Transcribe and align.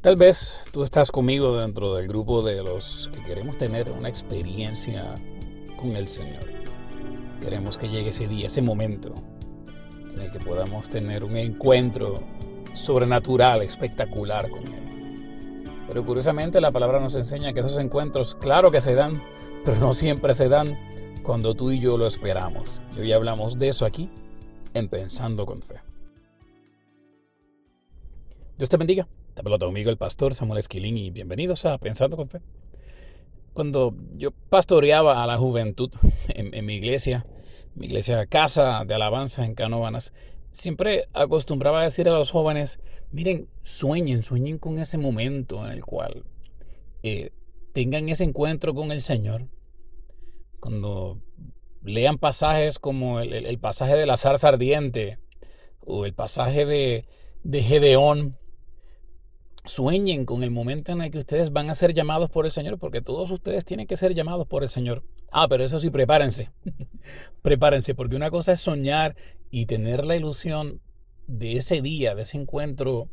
Tal 0.00 0.16
vez 0.16 0.64
tú 0.72 0.82
estás 0.82 1.12
conmigo 1.12 1.58
dentro 1.58 1.94
del 1.94 2.08
grupo 2.08 2.40
de 2.40 2.62
los 2.62 3.10
que 3.12 3.22
queremos 3.22 3.58
tener 3.58 3.90
una 3.90 4.08
experiencia 4.08 5.14
con 5.76 5.94
el 5.94 6.08
Señor. 6.08 6.40
Queremos 7.42 7.76
que 7.76 7.90
llegue 7.90 8.08
ese 8.08 8.26
día, 8.26 8.46
ese 8.46 8.62
momento 8.62 9.12
en 10.14 10.22
el 10.22 10.32
que 10.32 10.38
podamos 10.38 10.88
tener 10.88 11.22
un 11.22 11.36
encuentro 11.36 12.14
sobrenatural, 12.72 13.60
espectacular 13.60 14.48
con 14.48 14.60
Él. 14.72 15.84
Pero 15.86 16.06
curiosamente 16.06 16.62
la 16.62 16.70
palabra 16.70 16.98
nos 16.98 17.14
enseña 17.14 17.52
que 17.52 17.60
esos 17.60 17.76
encuentros, 17.76 18.34
claro 18.36 18.70
que 18.70 18.80
se 18.80 18.94
dan, 18.94 19.22
pero 19.66 19.80
no 19.80 19.92
siempre 19.92 20.32
se 20.32 20.48
dan 20.48 20.78
cuando 21.22 21.54
tú 21.54 21.72
y 21.72 21.78
yo 21.78 21.98
lo 21.98 22.06
esperamos. 22.06 22.80
Y 22.96 23.00
hoy 23.00 23.12
hablamos 23.12 23.58
de 23.58 23.68
eso 23.68 23.84
aquí 23.84 24.10
en 24.72 24.88
Pensando 24.88 25.44
con 25.44 25.60
Fe. 25.60 25.82
Dios 28.56 28.70
te 28.70 28.78
bendiga. 28.78 29.06
Te 29.40 29.48
hablo 29.48 29.58
conmigo 29.58 29.88
el 29.88 29.96
pastor 29.96 30.34
Samuel 30.34 30.58
Esquilín 30.58 30.98
y 30.98 31.10
bienvenidos 31.10 31.64
a 31.64 31.78
Pensando 31.78 32.14
con 32.14 32.28
Fe. 32.28 32.42
Cuando 33.54 33.94
yo 34.18 34.32
pastoreaba 34.32 35.22
a 35.22 35.26
la 35.26 35.38
juventud 35.38 35.90
en, 36.28 36.66
mi 36.66 36.74
iglesia, 36.74 37.24
mi 37.74 37.86
iglesia 37.86 38.26
Casa 38.26 38.84
de 38.84 38.92
Alabanza 38.92 39.46
en 39.46 39.54
Canóvanas, 39.54 40.12
siempre 40.52 41.08
acostumbraba 41.14 41.80
a 41.80 41.84
decir 41.84 42.06
a 42.06 42.12
los 42.12 42.30
jóvenes, 42.30 42.80
miren, 43.12 43.48
sueñen, 43.62 44.22
sueñen 44.22 44.58
con 44.58 44.78
ese 44.78 44.98
momento 44.98 45.64
en 45.64 45.72
el 45.72 45.86
cual 45.86 46.26
eh, 47.02 47.30
tengan 47.72 48.10
ese 48.10 48.24
encuentro 48.24 48.74
con 48.74 48.92
el 48.92 49.00
Señor. 49.00 49.46
Cuando 50.60 51.18
lean 51.82 52.18
pasajes 52.18 52.78
como 52.78 53.20
el, 53.20 53.58
pasaje 53.58 53.96
de 53.96 54.04
la 54.04 54.18
zarza 54.18 54.48
ardiente 54.48 55.18
o 55.80 56.04
el 56.04 56.12
pasaje 56.12 56.66
de, 56.66 57.06
de 57.42 57.62
Gedeón, 57.62 58.36
sueñen 59.70 60.24
con 60.24 60.42
el 60.42 60.50
momento 60.50 60.92
en 60.92 61.02
el 61.02 61.10
que 61.10 61.18
ustedes 61.18 61.52
van 61.52 61.70
a 61.70 61.74
ser 61.74 61.94
llamados 61.94 62.30
por 62.30 62.44
el 62.44 62.52
Señor, 62.52 62.78
porque 62.78 63.00
todos 63.00 63.30
ustedes 63.30 63.64
tienen 63.64 63.86
que 63.86 63.96
ser 63.96 64.14
llamados 64.14 64.46
por 64.46 64.62
el 64.62 64.68
Señor. 64.68 65.04
Ah, 65.30 65.48
pero 65.48 65.64
eso 65.64 65.78
sí, 65.80 65.90
prepárense. 65.90 66.50
prepárense, 67.42 67.94
porque 67.94 68.16
una 68.16 68.30
cosa 68.30 68.52
es 68.52 68.60
soñar 68.60 69.16
y 69.50 69.66
tener 69.66 70.04
la 70.04 70.16
ilusión 70.16 70.80
de 71.26 71.56
ese 71.56 71.82
día, 71.82 72.14
de 72.14 72.22
ese 72.22 72.38
encuentro 72.38 73.08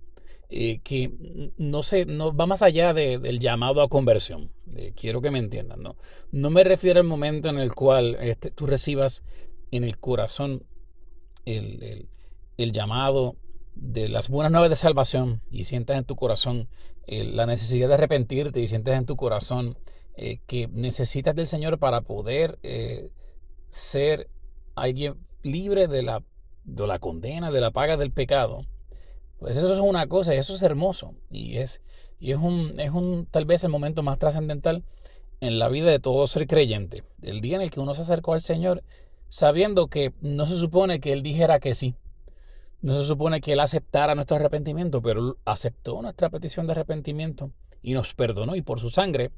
eh, 0.50 0.80
que 0.84 1.12
no, 1.58 1.84
sé, 1.84 2.06
no 2.06 2.34
va 2.36 2.46
más 2.46 2.62
allá 2.62 2.94
del 2.94 3.40
llamado 3.40 3.82
a 3.82 3.90
conversión. 3.90 4.52
quiero 4.96 5.22
que 5.22 5.32
me 5.32 5.40
entiendan, 5.40 5.82
¿no? 5.82 5.98
No 6.32 6.50
me 6.50 6.64
refiero 6.64 7.00
al 7.00 7.06
momento 7.06 7.50
en 7.50 7.60
el 7.60 7.74
cual 7.76 8.18
este, 8.22 8.52
tú 8.52 8.66
recibas 8.66 9.24
en 9.72 9.84
el 9.84 9.98
corazón 9.98 10.64
el, 11.46 12.08
el 12.58 12.72
llamado 12.72 13.36
de 13.80 14.10
las 14.10 14.30
buenas 14.30 14.52
nuevas 14.52 14.70
de 14.70 14.76
salvación 14.76 15.42
y 15.52 15.66
sientas 15.66 15.98
en 15.98 16.04
tu 16.04 16.16
corazón 16.16 16.68
eh, 17.06 17.24
la 17.24 17.46
necesidad 17.46 17.88
de 17.88 17.94
arrepentirte 17.94 18.60
y 18.60 18.68
sientes 18.68 18.96
en 18.96 19.06
tu 19.06 19.16
corazón 19.16 19.78
eh, 20.16 20.40
que 20.48 20.68
necesitas 20.68 21.36
del 21.36 21.46
Señor 21.46 21.78
para 21.78 22.02
poder 22.02 22.58
eh, 22.64 23.10
ser 23.70 24.30
alguien 24.76 25.16
libre 25.44 25.88
de 25.88 26.04
la, 26.04 26.24
de 26.64 26.88
la 26.88 27.00
condena, 27.00 27.52
de 27.52 27.62
la 27.62 27.72
paga 27.72 27.98
del 27.98 28.12
pecado, 28.12 28.66
pues 29.40 29.58
eso 29.58 29.72
es 29.72 29.80
una 29.80 30.08
cosa 30.08 30.34
y 30.34 30.38
eso 30.38 30.56
es 30.56 30.62
hermoso 30.64 31.14
y 31.30 31.58
es, 31.58 31.82
y 32.20 32.32
es, 32.32 32.38
un, 32.38 32.80
es 32.80 32.92
un 32.92 33.28
tal 33.30 33.46
vez 33.46 33.64
el 33.64 33.70
momento 33.70 34.02
más 34.02 34.18
trascendental 34.18 34.84
en 35.40 35.60
la 35.60 35.70
vida 35.70 35.92
de 35.92 36.00
todo 36.00 36.26
ser 36.26 36.48
creyente. 36.48 37.04
El 37.22 37.42
día 37.42 37.56
en 37.56 37.62
el 37.62 37.70
que 37.70 37.80
uno 37.80 37.94
se 37.94 38.02
acercó 38.02 38.34
al 38.34 38.42
Señor 38.42 38.84
sabiendo 39.30 39.88
que 39.88 40.14
no 40.22 40.48
se 40.48 40.56
supone 40.56 41.00
que 41.00 41.14
Él 41.14 41.22
dijera 41.22 41.60
que 41.60 41.76
sí 41.76 41.96
no 42.82 42.98
se 42.98 43.06
supone 43.06 43.42
que 43.42 43.54
Él 43.54 43.60
aceptara 43.60 44.16
nuestro 44.16 44.38
arrepentimiento, 44.38 45.02
pero 45.02 45.38
aceptó 45.46 46.02
nuestra 46.02 46.30
petición 46.30 46.68
de 46.68 46.74
arrepentimiento 46.74 47.52
y 47.82 47.94
nos 47.94 48.14
perdonó 48.14 48.56
y 48.56 48.62
por 48.62 48.80
su 48.80 48.90
sangre 48.90 49.32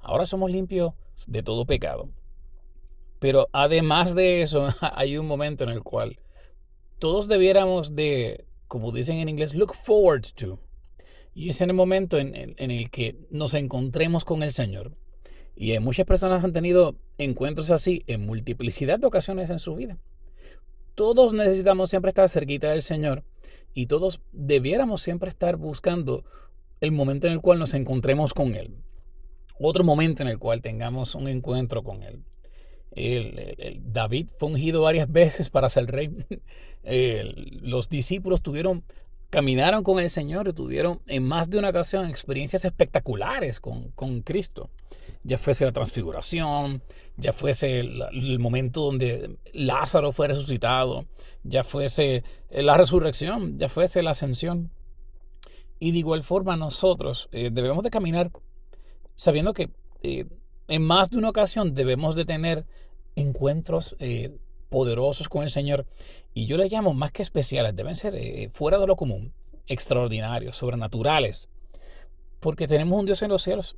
ahora 0.00 0.26
somos 0.26 0.50
limpios 0.50 0.94
de 1.26 1.42
todo 1.42 1.66
pecado. 1.66 2.08
Pero 3.18 3.48
además 3.52 4.14
de 4.14 4.42
eso, 4.42 4.68
hay 4.80 5.18
un 5.18 5.26
momento 5.26 5.64
en 5.64 5.70
el 5.70 5.82
cual 5.82 6.18
todos 6.98 7.28
debiéramos 7.28 7.94
de, 7.94 8.46
como 8.68 8.92
dicen 8.92 9.18
en 9.18 9.28
inglés, 9.28 9.54
look 9.54 9.74
forward 9.74 10.24
to. 10.34 10.58
Y 11.34 11.50
es 11.50 11.60
en 11.60 11.68
el 11.68 11.76
momento 11.76 12.18
en, 12.18 12.54
el 12.56 12.90
que 12.90 13.16
nos 13.30 13.52
encontremos 13.52 14.24
con 14.24 14.42
el 14.42 14.52
Señor. 14.52 14.96
Y 15.54 15.78
muchas 15.80 16.06
personas 16.06 16.42
han 16.44 16.54
tenido 16.54 16.96
encuentros 17.18 17.70
así 17.70 18.04
en 18.06 18.24
multiplicidad 18.24 18.98
de 18.98 19.06
ocasiones 19.06 19.50
en 19.50 19.58
su 19.58 19.74
vida 19.74 19.98
todos 20.96 21.34
necesitamos 21.34 21.90
siempre 21.90 22.08
estar 22.08 22.28
cerquita 22.28 22.70
del 22.70 22.82
Señor 22.82 23.22
y 23.74 23.86
todos 23.86 24.20
debiéramos 24.32 25.02
siempre 25.02 25.28
estar 25.28 25.56
buscando 25.56 26.24
el 26.80 26.90
momento 26.90 27.26
en 27.26 27.34
el 27.34 27.40
cual 27.40 27.58
nos 27.58 27.74
encontremos 27.74 28.34
con 28.34 28.54
Él. 28.54 28.74
Otro 29.60 29.84
momento 29.84 30.22
en 30.22 30.28
el 30.28 30.38
cual 30.38 30.62
tengamos 30.62 31.14
un 31.14 31.28
encuentro 31.28 31.84
con 31.84 32.02
Él. 32.02 32.24
El, 32.92 33.82
David 33.92 34.30
fue 34.38 34.48
ungido 34.48 34.82
varias 34.82 35.12
veces 35.12 35.50
para 35.50 35.68
ser 35.68 35.86
rey. 35.86 36.10
los 37.60 37.90
discípulos 37.90 38.40
tuvieron, 38.40 38.82
caminaron 39.30 39.82
con 39.82 39.98
el 39.98 40.10
Señor 40.10 40.48
y 40.48 40.52
tuvieron 40.52 41.00
en 41.06 41.24
más 41.24 41.50
de 41.50 41.58
una 41.58 41.70
ocasión 41.70 42.08
experiencias 42.08 42.64
espectaculares 42.64 43.60
con, 43.60 43.90
con 43.92 44.22
Cristo 44.22 44.70
ya 45.26 45.38
fuese 45.38 45.64
la 45.64 45.72
transfiguración, 45.72 46.82
ya 47.16 47.32
fuese 47.32 47.80
el, 47.80 48.38
momento 48.38 48.82
donde 48.82 49.36
Lázaro 49.52 50.12
fue 50.12 50.28
resucitado, 50.28 51.06
ya 51.42 51.64
fuese 51.64 52.22
la 52.50 52.76
resurrección, 52.76 53.58
ya 53.58 53.68
fuese 53.68 54.02
la 54.02 54.12
ascensión. 54.12 54.70
Y 55.80 55.90
de 55.90 55.98
igual 55.98 56.22
forma 56.22 56.56
nosotros 56.56 57.28
eh, 57.32 57.50
debemos 57.52 57.82
de 57.82 57.90
caminar 57.90 58.30
sabiendo 59.16 59.52
que 59.52 59.70
eh, 60.02 60.26
en 60.68 60.82
más 60.82 61.10
de 61.10 61.18
una 61.18 61.30
ocasión 61.30 61.74
debemos 61.74 62.14
de 62.14 62.24
tener 62.24 62.64
encuentros 63.16 63.96
eh, 63.98 64.36
poderosos 64.76 65.30
con 65.30 65.42
el 65.42 65.48
Señor. 65.48 65.86
Y 66.34 66.44
yo 66.44 66.58
les 66.58 66.70
llamo 66.70 66.92
más 66.92 67.10
que 67.10 67.22
especiales, 67.22 67.74
deben 67.74 67.96
ser 67.96 68.50
fuera 68.50 68.78
de 68.78 68.86
lo 68.86 68.94
común, 68.94 69.32
extraordinarios, 69.66 70.54
sobrenaturales. 70.54 71.48
Porque 72.40 72.68
tenemos 72.68 73.00
un 73.00 73.06
Dios 73.06 73.22
en 73.22 73.30
los 73.30 73.42
cielos 73.42 73.74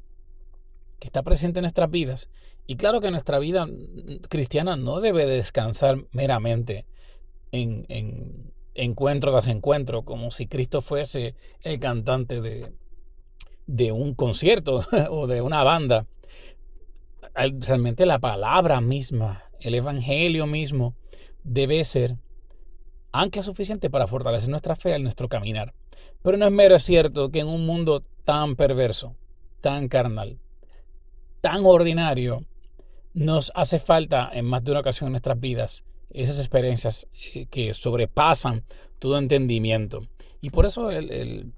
que 0.98 1.06
está 1.06 1.22
presente 1.22 1.60
en 1.60 1.62
nuestras 1.62 1.88
vidas. 1.88 2.28
Y 2.66 2.75
claro 2.75 3.00
que 3.00 3.12
nuestra 3.12 3.38
vida 3.38 3.69
cristiana 4.28 4.75
no 4.75 4.98
debe 4.98 5.25
descansar 5.25 5.98
meramente 6.10 6.84
en, 7.53 7.87
en 7.88 8.53
encuentro 8.75 9.31
tras 9.31 9.47
encuentro, 9.47 10.03
como 10.03 10.32
si 10.32 10.48
Cristo 10.48 10.82
fuese 10.82 11.37
el 11.62 11.78
cantante 11.78 12.41
de, 12.41 12.72
de 13.69 13.92
un 13.92 14.16
concierto 14.16 14.84
o 15.10 15.28
de 15.28 15.42
una 15.42 15.62
banda. 15.62 16.08
Realmente 17.37 18.04
la 18.04 18.19
palabra 18.19 18.81
misma, 18.81 19.47
el 19.60 19.74
Evangelio 19.74 20.46
mismo, 20.46 20.94
debe 21.44 21.84
ser 21.84 22.16
ancla 23.12 23.42
suficiente 23.42 23.91
para 23.91 24.06
fortalecer 24.06 24.50
nuestra 24.50 24.76
fe 24.76 24.94
en 24.94 25.02
nuestro 25.02 25.28
caminar. 25.28 25.74
Pero 26.22 26.36
no 26.36 26.46
es 26.46 26.52
mero 26.52 26.78
cierto 26.78 27.30
que 27.30 27.41
en 27.41 27.48
un 27.48 27.64
mundo 27.64 28.02
tan 28.24 28.56
perverso, 28.56 29.14
tan 29.60 29.88
carnal, 29.88 30.38
tan 31.41 31.64
ordinario, 31.64 32.44
nos 33.14 33.52
hace 33.54 33.78
falta 33.78 34.30
en 34.32 34.44
más 34.44 34.62
de 34.64 34.72
una 34.72 34.80
ocasión 34.80 35.08
en 35.08 35.12
nuestras 35.12 35.41
vidas 35.41 35.84
esas 36.10 36.38
experiencias 36.38 37.06
eh, 37.34 37.46
que 37.46 37.75
sobrepasan 37.75 38.64
todo 38.98 39.19
entendimiento. 39.19 40.06
Y 40.40 40.50
por 40.50 40.66
eso 40.66 40.90
el, 40.90 41.52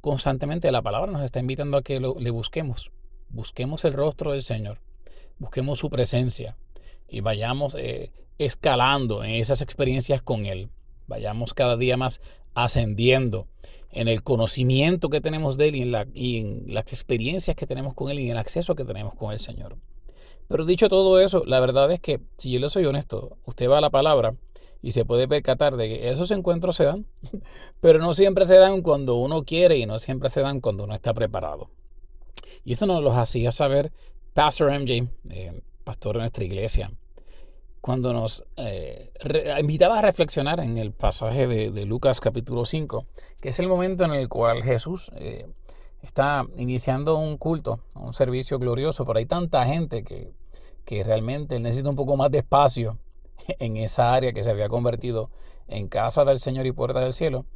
constantemente 0.00 0.70
la 0.70 0.82
palabra 0.82 1.10
nos 1.10 1.22
está 1.22 1.40
invitando 1.40 1.76
a 1.76 1.82
que 1.82 2.00
le 2.00 2.30
busquemos. 2.30 2.90
Busquemos 3.28 3.84
el 3.84 3.92
rostro 3.92 4.32
del 4.32 4.42
Señor. 4.42 4.80
Busquemos 5.38 5.78
su 5.78 5.88
presencia. 5.88 6.56
Y 7.10 7.20
vayamos 7.20 7.74
eh, 7.74 8.12
escalando 8.38 9.24
en 9.24 9.32
esas 9.32 9.62
experiencias 9.62 10.22
con 10.22 10.46
Él. 10.46 10.70
Vayamos 11.06 11.54
cada 11.54 11.76
día 11.76 11.96
más 11.96 12.20
ascendiendo 12.54 13.48
en 13.90 14.08
el 14.08 14.22
conocimiento 14.22 15.08
que 15.10 15.20
tenemos 15.20 15.56
de 15.56 15.68
Él 15.68 16.08
y 16.14 16.38
en, 16.38 16.64
las 16.72 16.92
experiencias 16.92 17.56
que 17.56 17.66
tenemos 17.66 17.94
con 17.94 18.10
Él 18.10 18.20
y 18.20 18.26
en 18.26 18.32
el 18.32 18.38
acceso 18.38 18.74
que 18.74 18.84
tenemos 18.84 19.14
con 19.14 19.32
el 19.32 19.40
Señor. 19.40 19.76
Pero 20.48 20.64
dicho 20.64 20.88
todo 20.88 21.20
eso, 21.20 21.44
la 21.44 21.60
verdad 21.60 21.90
es 21.92 22.00
que, 22.00 22.20
si 22.36 22.50
yo 22.50 22.60
le 22.60 22.68
soy 22.68 22.84
honesto, 22.84 23.38
usted 23.44 23.68
va 23.68 23.78
a 23.78 23.80
la 23.80 23.90
palabra 23.90 24.34
y 24.82 24.92
se 24.92 25.04
puede 25.04 25.28
percatar 25.28 25.76
de 25.76 25.88
que 25.88 26.10
esos 26.10 26.30
encuentros 26.30 26.76
se 26.76 26.84
dan, 26.84 27.06
pero 27.80 27.98
no 27.98 28.14
siempre 28.14 28.44
se 28.46 28.56
dan 28.56 28.82
cuando 28.82 29.16
uno 29.16 29.44
quiere 29.44 29.78
y 29.78 29.86
no 29.86 29.98
siempre 29.98 30.28
se 30.28 30.40
dan 30.40 30.60
cuando 30.60 30.84
uno 30.84 30.94
está 30.94 31.12
preparado. 31.14 31.70
Y 32.64 32.72
esto 32.72 32.86
nos 32.86 33.02
lo 33.02 33.12
hacía 33.12 33.52
saber 33.52 33.92
Pastor 34.34 34.72
MJ, 34.72 35.08
eh, 35.30 35.60
pastor 35.90 36.14
de 36.14 36.20
nuestra 36.20 36.44
iglesia, 36.44 36.92
cuando 37.80 38.12
nos 38.12 38.44
eh, 38.56 39.10
invitaba 39.60 39.98
a 39.98 40.02
reflexionar 40.02 40.60
en 40.60 40.78
el 40.78 40.92
pasaje 40.92 41.48
de, 41.48 41.84
Lucas 41.84 42.20
capítulo 42.20 42.64
5, 42.64 43.06
que 43.40 43.48
es 43.48 43.58
el 43.58 43.66
momento 43.66 44.04
en 44.04 44.12
el 44.12 44.28
cual 44.28 44.62
Jesús 44.62 45.10
eh, 45.16 45.48
está 46.00 46.46
iniciando 46.56 47.16
un 47.18 47.38
culto, 47.38 47.80
un 47.96 48.12
servicio 48.12 48.60
glorioso, 48.60 49.04
pero 49.04 49.18
hay 49.18 49.26
tanta 49.26 49.66
gente 49.66 50.04
que, 50.04 50.32
que 50.84 51.02
realmente 51.02 51.58
necesita 51.58 51.90
un 51.90 51.96
poco 51.96 52.16
más 52.16 52.30
de 52.30 52.38
espacio 52.38 52.96
en 53.58 53.76
esa 53.76 54.14
área 54.14 54.32
que 54.32 54.44
se 54.44 54.50
había 54.52 54.68
convertido 54.68 55.28
en 55.66 55.88
casa 55.88 56.24
del 56.24 56.38
Señor 56.38 56.66
y 56.66 56.72
puerta 56.72 57.00
del 57.00 57.12
cielo, 57.12 57.46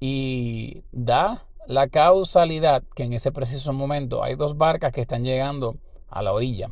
y 0.00 0.84
da 0.90 1.44
la 1.66 1.88
causalidad 1.88 2.82
que 2.94 3.02
en 3.02 3.12
ese 3.12 3.30
preciso 3.30 3.74
momento 3.74 4.24
hay 4.24 4.36
dos 4.36 4.56
barcas 4.56 4.90
que 4.90 5.02
están 5.02 5.22
llegando 5.22 5.76
a 6.08 6.22
la 6.22 6.32
orilla. 6.32 6.70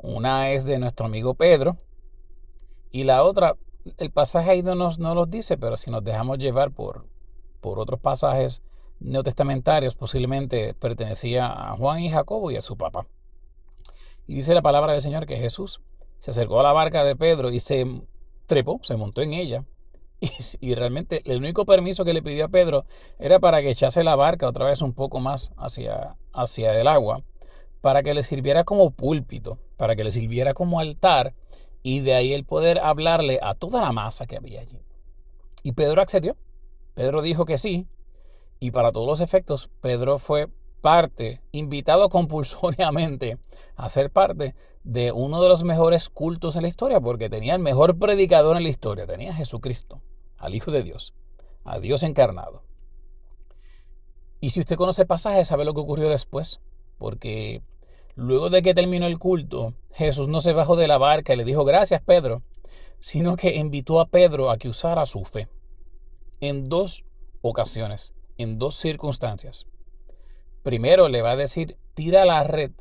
Una 0.00 0.50
es 0.52 0.64
de 0.64 0.78
nuestro 0.78 1.06
amigo 1.06 1.34
Pedro 1.34 1.76
y 2.90 3.04
la 3.04 3.22
otra, 3.22 3.56
el 3.98 4.10
pasaje 4.10 4.50
ahí 4.50 4.62
no 4.62 4.74
nos 4.74 4.98
no 4.98 5.14
los 5.14 5.30
dice, 5.30 5.58
pero 5.58 5.76
si 5.76 5.90
nos 5.90 6.04
dejamos 6.04 6.38
llevar 6.38 6.70
por, 6.70 7.06
por 7.60 7.78
otros 7.78 8.00
pasajes 8.00 8.62
neotestamentarios, 9.00 9.94
posiblemente 9.94 10.74
pertenecía 10.74 11.46
a 11.46 11.76
Juan 11.76 12.00
y 12.00 12.10
Jacobo 12.10 12.50
y 12.50 12.56
a 12.56 12.62
su 12.62 12.76
papá. 12.76 13.06
Y 14.26 14.34
dice 14.34 14.54
la 14.54 14.62
palabra 14.62 14.92
del 14.92 15.02
Señor 15.02 15.26
que 15.26 15.36
Jesús 15.36 15.80
se 16.18 16.32
acercó 16.32 16.60
a 16.60 16.64
la 16.64 16.72
barca 16.72 17.04
de 17.04 17.16
Pedro 17.16 17.50
y 17.50 17.58
se 17.60 17.86
trepó, 18.46 18.80
se 18.82 18.96
montó 18.96 19.22
en 19.22 19.32
ella. 19.32 19.64
Y, 20.60 20.74
realmente 20.74 21.22
el 21.26 21.38
único 21.38 21.64
permiso 21.64 22.04
que 22.04 22.12
le 22.12 22.22
pidió 22.22 22.46
a 22.46 22.48
Pedro 22.48 22.84
era 23.20 23.38
para 23.38 23.62
que 23.62 23.70
echase 23.70 24.02
la 24.02 24.16
barca 24.16 24.48
otra 24.48 24.66
vez 24.66 24.82
un 24.82 24.92
poco 24.92 25.20
más 25.20 25.52
hacia, 25.56 26.16
hacia 26.32 26.78
el 26.80 26.88
agua, 26.88 27.22
para 27.80 28.02
que 28.02 28.14
le 28.14 28.22
sirviera 28.22 28.64
como 28.64 28.90
púlpito, 28.90 29.58
para 29.76 29.96
que 29.96 30.04
le 30.04 30.12
sirviera 30.12 30.54
como 30.54 30.80
altar 30.80 31.34
y 31.82 32.00
de 32.00 32.14
ahí 32.14 32.32
el 32.32 32.44
poder 32.44 32.78
hablarle 32.80 33.38
a 33.42 33.54
toda 33.54 33.80
la 33.80 33.92
masa 33.92 34.26
que 34.26 34.36
había 34.36 34.60
allí. 34.60 34.80
Y 35.62 35.72
Pedro 35.72 36.00
accedió. 36.00 36.36
Pedro 36.94 37.22
dijo 37.22 37.44
que 37.44 37.58
sí. 37.58 37.86
Y 38.60 38.72
para 38.72 38.92
todos 38.92 39.06
los 39.06 39.20
efectos, 39.20 39.70
Pedro 39.80 40.18
fue 40.18 40.48
parte, 40.80 41.40
invitado 41.52 42.08
compulsoriamente 42.10 43.38
a 43.76 43.88
ser 43.88 44.10
parte 44.10 44.54
de 44.82 45.12
uno 45.12 45.42
de 45.42 45.48
los 45.48 45.64
mejores 45.64 46.08
cultos 46.08 46.56
en 46.56 46.62
la 46.62 46.68
historia, 46.68 47.00
porque 47.00 47.28
tenía 47.28 47.54
el 47.54 47.60
mejor 47.60 47.98
predicador 47.98 48.56
en 48.56 48.62
la 48.62 48.68
historia, 48.68 49.06
tenía 49.06 49.30
a 49.30 49.34
Jesucristo, 49.34 50.00
al 50.38 50.54
Hijo 50.54 50.70
de 50.70 50.82
Dios, 50.82 51.14
a 51.64 51.78
Dios 51.78 52.02
encarnado. 52.02 52.62
Y 54.40 54.50
si 54.50 54.60
usted 54.60 54.76
conoce 54.76 55.04
pasajes, 55.04 55.48
sabe 55.48 55.64
lo 55.64 55.74
que 55.74 55.80
ocurrió 55.80 56.08
después, 56.08 56.60
porque 56.98 57.62
luego 58.14 58.50
de 58.50 58.62
que 58.62 58.74
terminó 58.74 59.06
el 59.06 59.18
culto, 59.18 59.74
Jesús 59.92 60.28
no 60.28 60.40
se 60.40 60.52
bajó 60.52 60.76
de 60.76 60.88
la 60.88 60.98
barca 60.98 61.32
y 61.32 61.36
le 61.36 61.44
dijo 61.44 61.64
gracias 61.64 62.02
Pedro, 62.02 62.42
sino 63.00 63.36
que 63.36 63.56
invitó 63.56 64.00
a 64.00 64.06
Pedro 64.06 64.50
a 64.50 64.58
que 64.58 64.68
usara 64.68 65.06
su 65.06 65.24
fe 65.24 65.48
en 66.40 66.68
dos 66.68 67.04
ocasiones, 67.40 68.14
en 68.36 68.58
dos 68.58 68.76
circunstancias. 68.76 69.66
Primero 70.62 71.08
le 71.08 71.22
va 71.22 71.32
a 71.32 71.36
decir, 71.36 71.76
tira 71.94 72.24
la 72.24 72.44
red. 72.44 72.72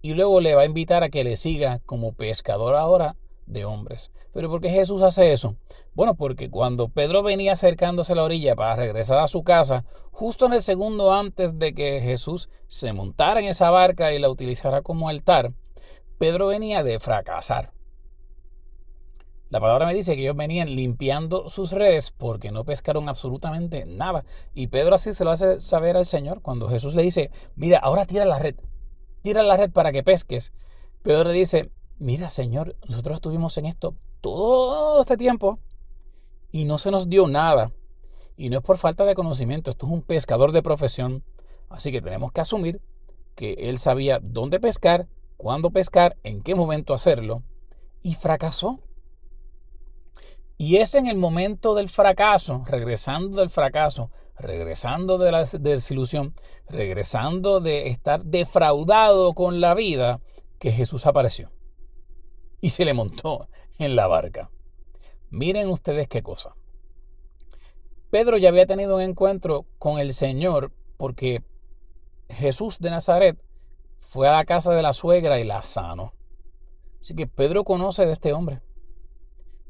Y 0.00 0.14
luego 0.14 0.40
le 0.40 0.54
va 0.54 0.62
a 0.62 0.66
invitar 0.66 1.02
a 1.02 1.10
que 1.10 1.24
le 1.24 1.36
siga 1.36 1.80
como 1.84 2.12
pescador 2.12 2.76
ahora 2.76 3.16
de 3.48 3.64
hombres. 3.64 4.12
¿Pero 4.32 4.48
por 4.48 4.60
qué 4.60 4.70
Jesús 4.70 5.02
hace 5.02 5.32
eso? 5.32 5.56
Bueno, 5.94 6.14
porque 6.14 6.50
cuando 6.50 6.88
Pedro 6.88 7.22
venía 7.22 7.52
acercándose 7.52 8.12
a 8.12 8.16
la 8.16 8.24
orilla 8.24 8.54
para 8.54 8.76
regresar 8.76 9.18
a 9.18 9.28
su 9.28 9.42
casa, 9.42 9.84
justo 10.12 10.46
en 10.46 10.52
el 10.52 10.62
segundo 10.62 11.12
antes 11.12 11.58
de 11.58 11.74
que 11.74 12.00
Jesús 12.00 12.48
se 12.66 12.92
montara 12.92 13.40
en 13.40 13.46
esa 13.46 13.70
barca 13.70 14.12
y 14.12 14.18
la 14.18 14.28
utilizara 14.28 14.82
como 14.82 15.08
altar, 15.08 15.52
Pedro 16.18 16.48
venía 16.48 16.82
de 16.82 16.98
fracasar. 16.98 17.72
La 19.50 19.60
palabra 19.60 19.86
me 19.86 19.94
dice 19.94 20.14
que 20.14 20.22
ellos 20.22 20.36
venían 20.36 20.76
limpiando 20.76 21.48
sus 21.48 21.72
redes 21.72 22.10
porque 22.10 22.50
no 22.50 22.64
pescaron 22.64 23.08
absolutamente 23.08 23.86
nada. 23.86 24.26
Y 24.54 24.66
Pedro 24.66 24.94
así 24.94 25.12
se 25.14 25.24
lo 25.24 25.30
hace 25.30 25.60
saber 25.62 25.96
al 25.96 26.04
Señor 26.04 26.42
cuando 26.42 26.68
Jesús 26.68 26.94
le 26.94 27.02
dice, 27.02 27.30
mira, 27.56 27.78
ahora 27.78 28.04
tira 28.04 28.26
la 28.26 28.38
red, 28.38 28.56
tira 29.22 29.42
la 29.42 29.56
red 29.56 29.70
para 29.70 29.90
que 29.90 30.02
pesques. 30.02 30.52
Pedro 31.02 31.24
le 31.24 31.32
dice, 31.32 31.70
mira 31.98 32.30
Señor, 32.30 32.76
nosotros 32.88 33.16
estuvimos 33.16 33.56
en 33.58 33.66
esto 33.66 33.94
todo 34.20 35.00
este 35.00 35.16
tiempo 35.16 35.58
y 36.50 36.64
no 36.64 36.78
se 36.78 36.90
nos 36.90 37.08
dio 37.08 37.26
nada. 37.26 37.72
Y 38.36 38.50
no 38.50 38.58
es 38.58 38.64
por 38.64 38.78
falta 38.78 39.04
de 39.04 39.14
conocimiento, 39.14 39.70
esto 39.70 39.86
es 39.86 39.92
un 39.92 40.02
pescador 40.02 40.52
de 40.52 40.62
profesión. 40.62 41.24
Así 41.68 41.90
que 41.90 42.00
tenemos 42.00 42.32
que 42.32 42.40
asumir 42.40 42.80
que 43.34 43.54
él 43.54 43.78
sabía 43.78 44.20
dónde 44.22 44.60
pescar, 44.60 45.08
cuándo 45.36 45.70
pescar, 45.70 46.16
en 46.22 46.42
qué 46.42 46.54
momento 46.54 46.94
hacerlo. 46.94 47.42
Y 48.02 48.14
fracasó. 48.14 48.80
Y 50.56 50.76
es 50.76 50.94
en 50.94 51.06
el 51.06 51.18
momento 51.18 51.74
del 51.74 51.88
fracaso, 51.88 52.64
regresando 52.66 53.38
del 53.38 53.50
fracaso, 53.50 54.10
regresando 54.38 55.18
de 55.18 55.32
la 55.32 55.44
desilusión, 55.44 56.34
regresando 56.68 57.60
de 57.60 57.88
estar 57.88 58.24
defraudado 58.24 59.34
con 59.34 59.60
la 59.60 59.74
vida, 59.74 60.20
que 60.58 60.72
Jesús 60.72 61.06
apareció 61.06 61.50
y 62.60 62.70
se 62.70 62.84
le 62.84 62.94
montó 62.94 63.48
en 63.78 63.96
la 63.96 64.06
barca. 64.06 64.50
Miren 65.30 65.68
ustedes 65.68 66.08
qué 66.08 66.22
cosa. 66.22 66.54
Pedro 68.10 68.38
ya 68.38 68.48
había 68.48 68.66
tenido 68.66 68.96
un 68.96 69.02
encuentro 69.02 69.66
con 69.78 69.98
el 69.98 70.12
Señor 70.12 70.72
porque 70.96 71.42
Jesús 72.30 72.78
de 72.78 72.90
Nazaret 72.90 73.38
fue 73.96 74.28
a 74.28 74.32
la 74.32 74.44
casa 74.44 74.72
de 74.74 74.82
la 74.82 74.92
suegra 74.92 75.38
y 75.38 75.44
la 75.44 75.62
sanó. 75.62 76.14
Así 77.00 77.14
que 77.14 77.26
Pedro 77.26 77.64
conoce 77.64 78.06
de 78.06 78.12
este 78.12 78.32
hombre. 78.32 78.60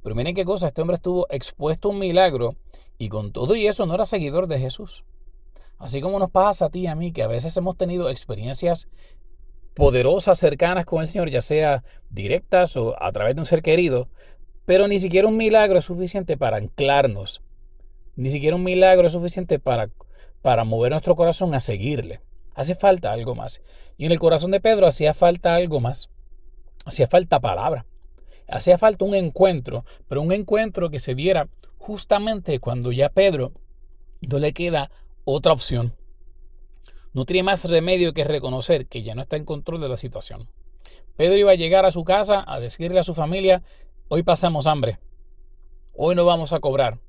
Pero 0.02 0.14
miren 0.14 0.34
qué 0.34 0.44
cosa, 0.44 0.68
este 0.68 0.80
hombre 0.80 0.96
estuvo 0.96 1.26
expuesto 1.30 1.88
a 1.88 1.92
un 1.92 1.98
milagro 1.98 2.54
y 2.96 3.08
con 3.08 3.32
todo 3.32 3.56
y 3.56 3.66
eso 3.66 3.84
no 3.86 3.94
era 3.94 4.04
seguidor 4.04 4.46
de 4.46 4.60
Jesús. 4.60 5.04
Así 5.78 6.00
como 6.00 6.18
nos 6.18 6.30
pasa 6.30 6.66
a 6.66 6.70
ti 6.70 6.80
y 6.80 6.86
a 6.86 6.94
mí, 6.94 7.12
que 7.12 7.22
a 7.22 7.28
veces 7.28 7.56
hemos 7.56 7.76
tenido 7.76 8.08
experiencias 8.10 8.88
poderosas, 9.78 10.38
cercanas 10.40 10.84
con 10.84 11.00
el 11.00 11.06
Señor, 11.06 11.30
ya 11.30 11.40
sea 11.40 11.84
directas 12.10 12.76
o 12.76 13.00
a 13.00 13.12
través 13.12 13.36
de 13.36 13.40
un 13.40 13.46
ser 13.46 13.62
querido, 13.62 14.08
pero 14.66 14.88
ni 14.88 14.98
siquiera 14.98 15.28
un 15.28 15.36
milagro 15.36 15.78
es 15.78 15.84
suficiente 15.84 16.36
para 16.36 16.56
anclarnos. 16.56 17.42
Ni 18.16 18.28
siquiera 18.28 18.56
un 18.56 18.64
milagro 18.64 19.06
es 19.06 19.12
suficiente 19.12 19.60
para, 19.60 19.88
para 20.42 20.64
mover 20.64 20.90
nuestro 20.90 21.14
corazón 21.14 21.54
a 21.54 21.60
seguirle. 21.60 22.20
Hace 22.54 22.74
falta 22.74 23.12
algo 23.12 23.36
más. 23.36 23.62
Y 23.96 24.06
en 24.06 24.12
el 24.12 24.18
corazón 24.18 24.50
de 24.50 24.60
Pedro 24.60 24.88
hacía 24.88 25.14
falta 25.14 25.54
algo 25.54 25.78
más. 25.78 26.10
Hacía 26.84 27.06
falta 27.06 27.38
palabra. 27.38 27.86
Hacía 28.48 28.78
falta 28.78 29.04
un 29.04 29.14
encuentro, 29.14 29.84
pero 30.08 30.22
un 30.22 30.32
encuentro 30.32 30.90
que 30.90 30.98
se 30.98 31.14
diera 31.14 31.48
justamente 31.76 32.58
cuando 32.58 32.90
ya 32.90 33.10
Pedro 33.10 33.52
no 34.22 34.40
le 34.40 34.52
queda 34.52 34.90
otra 35.24 35.52
opción. 35.52 35.94
No 37.12 37.24
tiene 37.24 37.42
más 37.42 37.64
remedio 37.64 38.12
que 38.12 38.24
reconocer 38.24 38.86
que 38.86 39.02
ya 39.02 39.14
no 39.14 39.22
está 39.22 39.36
en 39.36 39.44
control 39.44 39.80
de 39.80 39.88
la 39.88 39.96
situación. 39.96 40.48
Pedro 41.16 41.36
iba 41.36 41.52
a 41.52 41.56
llegar 41.56 41.84
a 41.84 41.90
su 41.90 42.04
casa 42.04 42.44
a 42.46 42.60
decirle 42.60 43.00
a 43.00 43.04
su 43.04 43.14
familia, 43.14 43.62
hoy 44.08 44.22
pasamos 44.22 44.66
hambre, 44.66 44.98
hoy 45.94 46.14
no 46.14 46.24
vamos 46.24 46.52
a 46.52 46.60
cobrar, 46.60 47.00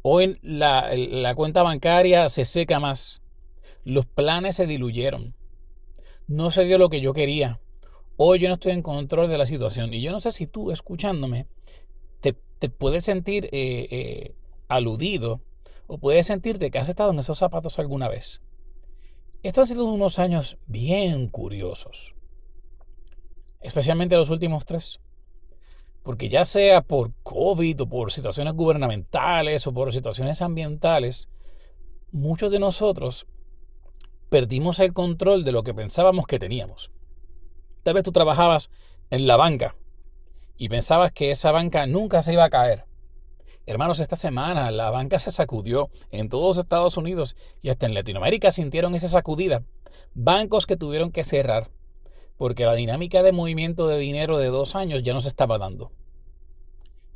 hoy 0.00 0.38
la, 0.42 0.90
la 0.94 1.34
cuenta 1.34 1.62
bancaria 1.62 2.28
se 2.28 2.46
seca 2.46 2.80
más, 2.80 3.20
los 3.84 4.06
planes 4.06 4.56
se 4.56 4.66
diluyeron, 4.66 5.34
no 6.26 6.50
se 6.50 6.64
dio 6.64 6.78
lo 6.78 6.88
que 6.88 7.02
yo 7.02 7.12
quería, 7.12 7.60
hoy 8.16 8.38
yo 8.38 8.48
no 8.48 8.54
estoy 8.54 8.72
en 8.72 8.82
control 8.82 9.28
de 9.28 9.38
la 9.38 9.46
situación. 9.46 9.92
Y 9.92 10.00
yo 10.00 10.10
no 10.10 10.20
sé 10.20 10.30
si 10.30 10.46
tú 10.46 10.70
escuchándome 10.70 11.46
te, 12.58 12.68
puedes 12.70 13.04
sentir 13.04 13.46
eh, 13.52 13.86
eh, 13.90 14.34
aludido 14.68 15.40
o 15.86 15.98
puedes 15.98 16.26
sentirte 16.26 16.70
que 16.70 16.78
has 16.78 16.88
estado 16.88 17.10
en 17.10 17.18
esos 17.18 17.38
zapatos 17.38 17.78
alguna 17.78 18.08
vez. 18.08 18.40
Estos 19.46 19.70
han 19.70 19.76
sido 19.76 19.84
unos 19.84 20.18
años 20.18 20.58
bien 20.66 21.28
curiosos, 21.28 22.16
especialmente 23.60 24.16
los 24.16 24.28
últimos 24.28 24.66
tres. 24.66 24.98
Porque 26.02 26.28
ya 26.28 26.44
sea 26.44 26.82
por 26.82 27.12
COVID 27.22 27.82
o 27.82 27.88
por 27.88 28.10
situaciones 28.10 28.54
gubernamentales 28.54 29.64
o 29.68 29.72
por 29.72 29.92
situaciones 29.92 30.42
ambientales, 30.42 31.28
muchos 32.10 32.50
de 32.50 32.58
nosotros 32.58 33.28
perdimos 34.30 34.80
el 34.80 34.92
control 34.92 35.44
de 35.44 35.52
lo 35.52 35.62
que 35.62 35.74
pensábamos 35.74 36.26
que 36.26 36.40
teníamos. 36.40 36.90
Tal 37.84 37.94
vez 37.94 38.02
tú 38.02 38.10
trabajabas 38.10 38.68
en 39.10 39.28
la 39.28 39.36
banca 39.36 39.76
y 40.56 40.68
pensabas 40.68 41.12
que 41.12 41.30
esa 41.30 41.52
banca 41.52 41.86
nunca 41.86 42.24
se 42.24 42.32
iba 42.32 42.42
a 42.42 42.50
caer. 42.50 42.84
Hermanos, 43.66 43.98
esta 43.98 44.14
semana 44.14 44.70
la 44.70 44.90
banca 44.90 45.18
se 45.18 45.32
sacudió 45.32 45.90
en 46.12 46.28
todos 46.28 46.58
Estados 46.58 46.96
Unidos 46.96 47.36
y 47.62 47.70
hasta 47.70 47.86
en 47.86 47.94
Latinoamérica 47.94 48.52
sintieron 48.52 48.94
esa 48.94 49.08
sacudida. 49.08 49.64
Bancos 50.14 50.66
que 50.66 50.76
tuvieron 50.76 51.10
que 51.10 51.24
cerrar 51.24 51.70
porque 52.36 52.64
la 52.64 52.74
dinámica 52.74 53.24
de 53.24 53.32
movimiento 53.32 53.88
de 53.88 53.98
dinero 53.98 54.38
de 54.38 54.48
dos 54.48 54.76
años 54.76 55.02
ya 55.02 55.14
no 55.14 55.20
se 55.20 55.28
estaba 55.28 55.58
dando. 55.58 55.90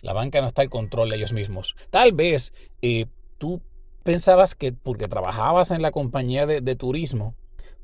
La 0.03 0.13
banca 0.13 0.41
no 0.41 0.49
está 0.49 0.63
al 0.63 0.71
control 0.71 1.11
de 1.11 1.17
ellos 1.17 1.33
mismos. 1.33 1.77
Tal 1.91 2.13
vez 2.13 2.53
eh, 2.83 3.07
tú 3.39 3.61
pensabas 4.03 4.57
que 4.57 4.73
porque 4.73 5.07
trabajabas 5.07 5.71
en 5.71 5.83
la 5.83 5.93
compañía 5.93 6.47
de, 6.47 6.75
turismo, 6.75 7.35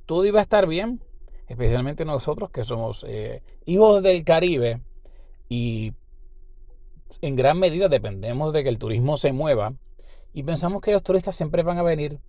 todo 0.06 0.24
iba 0.24 0.40
a 0.40 0.42
estar 0.42 0.66
bien 0.66 1.00
especialmente 1.48 2.04
nosotros 2.04 2.50
que 2.50 2.64
somos 2.64 3.04
eh, 3.08 3.42
hijos 3.66 4.02
del 4.02 4.24
Caribe 4.24 4.80
y 5.48 5.92
en 7.20 7.36
gran 7.36 7.58
medida 7.58 7.88
dependemos 7.88 8.52
de 8.52 8.62
que 8.62 8.68
el 8.68 8.78
turismo 8.78 9.16
se 9.16 9.32
mueva 9.32 9.74
y 10.32 10.42
pensamos 10.42 10.82
que 10.82 10.92
los 10.92 11.02
turistas 11.02 11.34
siempre 11.34 11.62
van 11.62 11.78
a 11.78 11.82
venir 11.82 12.20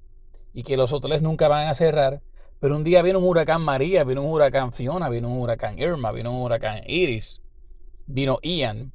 y 0.53 0.63
que 0.63 0.77
los 0.77 0.93
hoteles 0.93 1.21
nunca 1.21 1.47
van 1.47 1.67
a 1.67 1.73
cerrar, 1.73 2.21
pero 2.59 2.75
un 2.75 2.83
día 2.83 3.01
vino 3.01 3.19
un 3.19 3.25
huracán 3.25 3.61
María, 3.61 4.03
vino 4.03 4.23
un 4.23 4.31
huracán 4.31 4.71
Fiona, 4.71 5.09
vino 5.09 5.29
un 5.29 5.39
huracán 5.39 5.77
Irma, 5.77 6.11
vino 6.11 6.31
un 6.31 6.41
huracán 6.41 6.81
Iris, 6.87 7.41
vino 8.05 8.39
Ian 8.41 8.93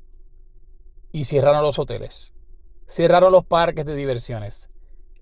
y 1.12 1.24
cerraron 1.24 1.62
los 1.62 1.78
hoteles, 1.78 2.34
cerraron 2.86 3.32
los 3.32 3.44
parques 3.44 3.84
de 3.84 3.94
diversiones, 3.94 4.70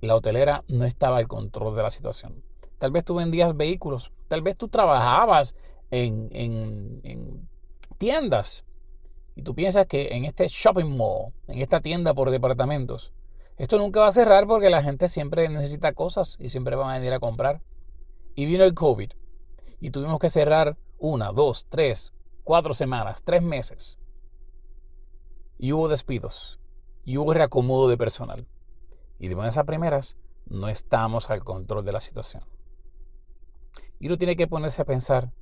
la 0.01 0.15
hotelera 0.15 0.65
no 0.69 0.85
estaba 0.85 1.19
al 1.19 1.29
control 1.29 1.77
de 1.77 1.83
la 1.83 1.91
situación. 1.91 2.43
Tal 2.79 2.93
vez 2.93 3.05
tú 3.05 3.17
vendías 3.17 3.55
vehículos, 3.55 4.13
tal 4.29 4.41
vez 4.41 4.57
tú 4.57 4.69
trabajabas 4.69 5.55
en, 5.91 6.31
en 6.33 7.49
tiendas 7.99 8.65
y 9.35 9.43
tú 9.43 9.55
piensas 9.55 9.87
que 9.87 10.09
en 10.17 10.25
este 10.25 10.49
shopping 10.49 10.97
mall, 10.97 11.33
en 11.47 11.61
esta 11.61 11.81
tienda 11.81 12.15
por 12.15 12.31
departamentos, 12.31 13.13
esto 13.57 13.79
nunca 13.79 14.01
va 14.01 14.07
a 14.07 14.13
cerrar 14.13 14.47
porque 14.47 14.71
la 14.71 14.83
gente 14.83 15.09
siempre 15.09 15.49
necesita 15.49 15.93
cosas 15.93 16.37
y 16.41 16.49
siempre 16.49 16.77
van 16.77 16.91
a 16.91 16.99
venir 16.99 17.13
a 17.13 17.21
comprar. 17.21 17.61
Y 18.35 18.47
vino 18.47 18.65
el 18.65 18.73
COVID 18.75 19.13
y 19.81 19.91
tuvimos 19.91 20.19
que 20.19 20.31
cerrar 20.31 20.79
una, 20.99 21.33
dos, 21.33 21.67
tres, 21.69 22.15
cuatro 22.43 22.73
semanas, 22.75 23.23
tres 23.23 23.43
meses. 23.43 23.99
Y 25.59 25.73
hubo 25.73 25.89
despidos 25.89 26.59
y 27.05 27.19
hubo 27.19 27.35
reacomodo 27.35 27.89
de 27.89 27.99
personal. 27.99 28.47
Y 29.19 29.29
de 29.29 29.35
buenas 29.35 29.59
a 29.59 29.65
primeras, 29.65 30.17
no 30.47 30.69
estamos 30.69 31.29
al 31.29 31.45
control 31.45 31.85
de 31.85 31.93
la 31.93 32.01
situación. 32.01 32.45
Y 33.99 34.07
uno 34.07 34.17
tiene 34.17 34.37
que 34.37 34.49
ponerse 34.49 34.81
a 34.81 34.87
pensar, 34.87 35.33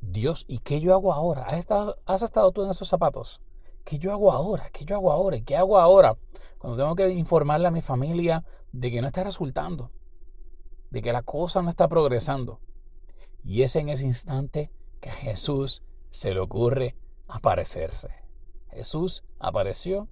Dios, 0.00 0.44
¿y 0.48 0.58
qué 0.58 0.80
yo 0.80 0.94
hago 0.94 1.12
ahora? 1.12 1.44
¿Has 1.44 1.58
estado, 1.58 1.98
¿Has 2.06 2.22
estado 2.22 2.50
tú 2.52 2.64
en 2.64 2.70
esos 2.70 2.88
zapatos? 2.88 3.40
¿Qué 3.84 3.98
yo 3.98 4.12
hago 4.12 4.32
ahora? 4.32 4.70
¿Qué 4.72 4.84
yo 4.84 4.96
hago 4.96 5.12
ahora? 5.12 5.36
¿Y 5.36 5.42
qué 5.42 5.56
hago 5.56 5.78
ahora? 5.78 6.16
Cuando 6.58 6.82
tengo 6.82 6.94
que 6.94 7.08
informarle 7.10 7.68
a 7.68 7.70
mi 7.70 7.80
familia 7.80 8.44
de 8.72 8.90
que 8.90 9.00
no 9.00 9.06
está 9.06 9.24
resultando, 9.24 9.90
de 10.90 11.02
que 11.02 11.12
la 11.12 11.22
cosa 11.22 11.62
no 11.62 11.70
está 11.70 11.88
progresando. 11.88 12.60
Y 13.44 13.62
es 13.62 13.76
en 13.76 13.88
ese 13.88 14.04
instante 14.04 14.70
que 15.00 15.10
a 15.10 15.14
Jesús 15.14 15.82
se 16.10 16.34
le 16.34 16.40
ocurre 16.40 16.96
aparecerse. 17.28 18.10
Jesús 18.68 19.24
apareció 19.38 20.08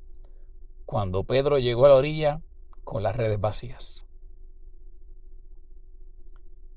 cuando 0.86 1.24
Pedro 1.24 1.58
llegó 1.58 1.86
a 1.86 1.90
la 1.90 1.96
orilla 1.96 2.42
con 2.84 3.02
las 3.02 3.16
redes 3.16 3.40
vacías. 3.40 4.06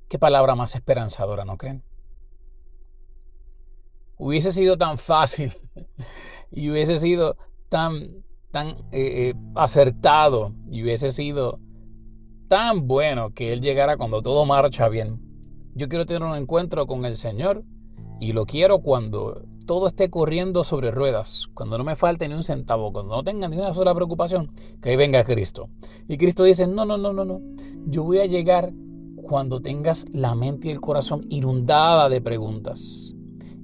Qué 0.09 0.19
palabra 0.19 0.55
más 0.55 0.75
esperanzadora, 0.75 1.45
¿no 1.45 1.57
creen? 1.57 1.83
Hubiese 4.21 4.51
sido 4.51 4.77
tan 4.77 4.99
fácil 4.99 5.51
y 6.51 6.69
hubiese 6.69 6.97
sido 6.97 7.37
tan, 7.69 8.23
tan 8.51 8.67
eh, 8.91 9.31
eh, 9.31 9.33
acertado 9.55 10.53
y 10.69 10.83
hubiese 10.83 11.09
sido 11.09 11.59
tan 12.47 12.87
bueno 12.87 13.33
que 13.33 13.51
Él 13.51 13.61
llegara 13.61 13.97
cuando 13.97 14.21
todo 14.21 14.45
marcha 14.45 14.89
bien. 14.89 15.19
Yo 15.73 15.89
quiero 15.89 16.05
tener 16.05 16.21
un 16.21 16.37
encuentro 16.37 16.85
con 16.85 17.03
el 17.05 17.15
Señor 17.15 17.63
y 18.19 18.33
lo 18.33 18.45
quiero 18.45 18.83
cuando 18.83 19.41
todo 19.65 19.87
esté 19.87 20.11
corriendo 20.11 20.63
sobre 20.63 20.91
ruedas, 20.91 21.47
cuando 21.55 21.79
no 21.79 21.83
me 21.83 21.95
falte 21.95 22.27
ni 22.27 22.35
un 22.35 22.43
centavo, 22.43 22.93
cuando 22.93 23.15
no 23.15 23.23
tenga 23.23 23.47
ni 23.47 23.57
una 23.57 23.73
sola 23.73 23.95
preocupación, 23.95 24.53
que 24.83 24.91
ahí 24.91 24.97
venga 24.97 25.23
Cristo. 25.23 25.67
Y 26.07 26.17
Cristo 26.19 26.43
dice, 26.43 26.67
no, 26.67 26.85
no, 26.85 26.95
no, 26.95 27.11
no, 27.11 27.25
no. 27.25 27.41
Yo 27.87 28.03
voy 28.03 28.19
a 28.19 28.27
llegar 28.27 28.71
cuando 29.15 29.61
tengas 29.61 30.05
la 30.11 30.35
mente 30.35 30.67
y 30.67 30.71
el 30.71 30.79
corazón 30.79 31.25
inundada 31.29 32.07
de 32.07 32.21
preguntas, 32.21 33.10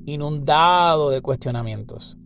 inundado 0.08 1.12
de 1.12 1.22
cuestionamientos 1.22 2.18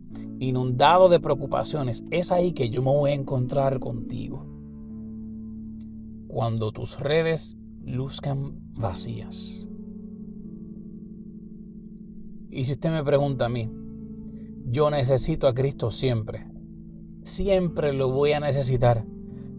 inundado 0.42 1.08
de 1.08 1.20
preocupaciones, 1.20 2.04
es 2.10 2.32
ahí 2.32 2.52
que 2.52 2.68
yo 2.68 2.82
me 2.82 2.90
voy 2.90 3.12
a 3.12 3.14
encontrar 3.14 3.78
contigo. 3.78 4.44
Cuando 6.26 6.72
tus 6.72 6.98
redes 6.98 7.56
luzcan 7.84 8.58
vacías. 8.74 9.68
Y 12.50 12.64
si 12.64 12.72
usted 12.72 12.90
me 12.90 13.04
pregunta 13.04 13.46
a 13.46 13.48
mí, 13.48 13.70
yo 14.66 14.90
necesito 14.90 15.46
a 15.46 15.54
Cristo 15.54 15.90
siempre. 15.90 16.46
Siempre 17.22 17.92
lo 17.92 18.10
voy 18.10 18.32
a 18.32 18.40
necesitar. 18.40 19.06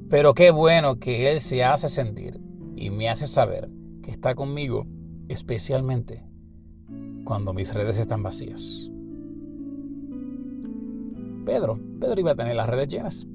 Pero 0.09 0.33
qué 0.33 0.51
bueno 0.51 0.99
que 0.99 1.31
Él 1.31 1.39
se 1.39 1.63
hace 1.63 1.87
sentir 1.87 2.41
y 2.75 2.89
me 2.89 3.09
hace 3.09 3.25
saber 3.25 3.69
que 4.01 4.11
está 4.11 4.35
conmigo, 4.35 4.85
especialmente 5.29 6.32
cuando 7.23 7.53
mis 7.53 7.73
redes 7.73 7.99
están 7.99 8.23
vacías. 8.23 8.89
Pedro. 11.45 11.79
Pedro 11.99 12.19
iba 12.19 12.31
a 12.31 12.35
tener 12.35 12.55
las 12.55 12.69
redes 12.69 12.87
llenas. 12.87 13.27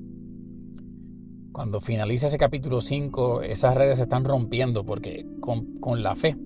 Cuando 1.52 1.80
finaliza 1.80 2.26
ese 2.26 2.38
capítulo 2.38 2.80
5, 2.80 3.42
esas 3.42 3.74
redes 3.74 3.96
se 3.96 4.04
están 4.04 4.24
rompiendo 4.24 4.84
porque 4.84 5.26
con, 5.40 6.02
la 6.02 6.14
fe. 6.14 6.36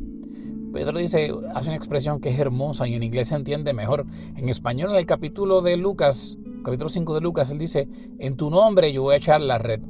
Pedro 0.72 0.98
dice, 0.98 1.30
hace 1.54 1.68
una 1.68 1.76
expresión 1.76 2.20
que 2.20 2.30
es 2.30 2.38
hermosa 2.38 2.88
y 2.88 2.94
en 2.94 3.02
inglés 3.02 3.28
se 3.28 3.34
entiende 3.34 3.74
mejor. 3.74 4.06
En 4.36 4.48
español, 4.48 4.90
en 4.90 4.96
el 4.96 5.06
capítulo 5.06 5.60
de 5.60 5.76
Lucas, 5.76 6.38
capítulo 6.64 6.88
5 6.88 7.14
de 7.14 7.20
Lucas, 7.20 7.50
él 7.50 7.58
dice, 7.58 7.88
en 8.18 8.36
tu 8.36 8.48
nombre 8.50 8.92
yo 8.92 9.02
voy 9.02 9.14
a 9.14 9.18
echar 9.18 9.40
la 9.42 9.58
red. 9.58 9.82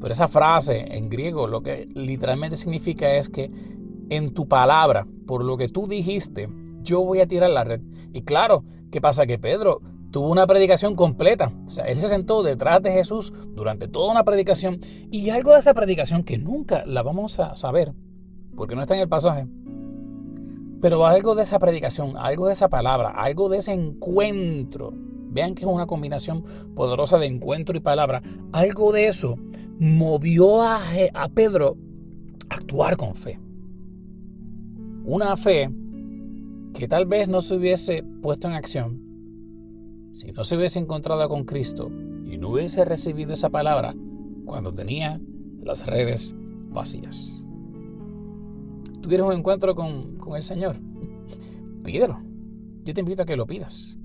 Pero 0.00 0.12
esa 0.12 0.28
frase 0.28 0.84
en 0.96 1.08
griego 1.08 1.46
lo 1.46 1.62
que 1.62 1.86
literalmente 1.94 2.56
significa 2.56 3.14
es 3.14 3.28
que 3.28 3.50
en 4.10 4.34
tu 4.34 4.48
palabra, 4.48 5.06
por 5.26 5.44
lo 5.44 5.56
que 5.56 5.68
tú 5.68 5.86
dijiste, 5.86 6.48
yo 6.82 7.02
voy 7.02 7.20
a 7.20 7.26
tirar 7.26 7.50
la 7.50 7.64
red. 7.64 7.80
Y 8.12 8.22
claro, 8.22 8.64
¿qué 8.90 9.00
pasa? 9.00 9.26
Que 9.26 9.38
Pedro 9.38 9.80
tuvo 10.10 10.28
una 10.28 10.46
predicación 10.46 10.94
completa. 10.94 11.52
O 11.66 11.68
sea, 11.68 11.86
él 11.86 11.96
se 11.96 12.08
sentó 12.08 12.44
detrás 12.44 12.80
de 12.82 12.92
Jesús 12.92 13.32
durante 13.48 13.88
toda 13.88 14.12
una 14.12 14.22
predicación 14.22 14.78
y 15.10 15.30
algo 15.30 15.52
de 15.52 15.58
esa 15.58 15.74
predicación 15.74 16.22
que 16.22 16.38
nunca 16.38 16.84
la 16.86 17.02
vamos 17.02 17.40
a 17.40 17.56
saber, 17.56 17.92
porque 18.54 18.76
no 18.76 18.82
está 18.82 18.94
en 18.94 19.00
el 19.00 19.08
pasaje. 19.08 19.48
Pero 20.80 21.06
algo 21.06 21.34
de 21.34 21.42
esa 21.42 21.58
predicación, 21.58 22.16
algo 22.16 22.46
de 22.46 22.52
esa 22.52 22.68
palabra, 22.68 23.08
algo 23.08 23.48
de 23.48 23.58
ese 23.58 23.72
encuentro, 23.72 24.92
vean 24.94 25.56
que 25.56 25.62
es 25.62 25.68
una 25.68 25.86
combinación 25.86 26.44
poderosa 26.76 27.18
de 27.18 27.26
encuentro 27.26 27.76
y 27.76 27.80
palabra, 27.80 28.22
algo 28.52 28.92
de 28.92 29.08
eso 29.08 29.34
movió 29.80 30.62
a, 30.62 30.78
a 31.14 31.28
Pedro 31.30 31.76
a 32.50 32.54
actuar 32.54 32.96
con 32.96 33.14
fe. 33.14 33.40
Una 35.04 35.36
fe 35.36 35.70
que 36.72 36.88
tal 36.88 37.04
vez 37.04 37.28
no 37.28 37.42
se 37.42 37.56
hubiese 37.56 38.02
puesto 38.22 38.48
en 38.48 38.54
acción 38.54 39.04
si 40.12 40.32
no 40.32 40.44
se 40.44 40.56
hubiese 40.56 40.78
encontrado 40.78 41.28
con 41.28 41.44
Cristo 41.44 41.90
y 42.24 42.38
no 42.38 42.50
hubiese 42.50 42.86
recibido 42.86 43.32
esa 43.32 43.50
palabra 43.50 43.94
cuando 44.46 44.72
tenía 44.72 45.20
las 45.62 45.86
redes 45.86 46.34
vacías. 46.70 47.44
Tú 49.02 49.08
quieres 49.08 49.26
un 49.26 49.34
encuentro 49.34 49.74
con, 49.74 50.18
el 50.34 50.42
Señor, 50.42 50.76
pídelo. 51.82 52.20
Yo 52.84 52.94
te 52.94 53.00
invito 53.00 53.22
a 53.22 53.26
que 53.26 53.36
lo 53.36 53.46
pidas. 53.46 53.98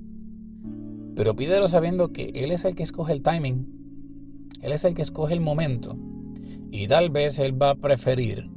Pero 1.15 1.35
pídelo 1.35 1.69
sabiendo 1.69 2.11
que 2.11 2.31
Él 2.33 2.51
es 2.51 2.65
el 2.65 2.75
que 2.75 2.83
escoge 2.83 3.13
el 3.13 3.21
timing, 3.21 3.67
Él 4.61 4.73
es 4.73 4.83
el 4.83 4.95
que 4.95 5.03
escoge 5.03 5.33
el 5.33 5.41
momento 5.41 5.95
y 6.71 6.87
tal 6.87 7.09
vez 7.09 7.39
Él 7.39 7.61
va 7.61 7.69
a 7.69 7.75
preferir 7.75 8.49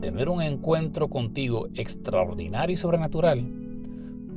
tener 0.00 0.28
un 0.28 0.42
encuentro 0.42 1.08
contigo 1.08 1.68
extraordinario 1.74 2.74
y 2.74 2.76
sobrenatural 2.76 3.52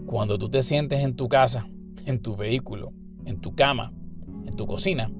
cuando 0.05 0.37
tú 0.37 0.49
te 0.49 0.61
sientes 0.61 1.01
en 1.01 1.15
tu 1.15 1.29
casa 1.29 1.67
en 2.05 2.19
tu 2.21 2.35
vehículo, 2.35 2.93
en 3.25 3.39
tu 3.39 3.55
cama, 3.55 3.93
en 4.45 4.53
tu 4.55 4.65
cocina 4.65 5.11